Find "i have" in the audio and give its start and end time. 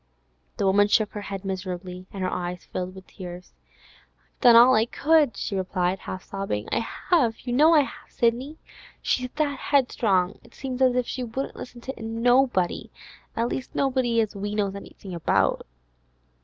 6.71-7.41, 7.75-8.09